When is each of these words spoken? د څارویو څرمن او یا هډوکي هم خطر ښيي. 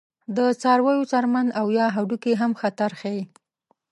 د 0.35 0.39
څارویو 0.61 1.09
څرمن 1.11 1.47
او 1.59 1.65
یا 1.79 1.87
هډوکي 1.95 2.33
هم 2.41 2.51
خطر 2.61 2.91
ښيي. 2.99 3.21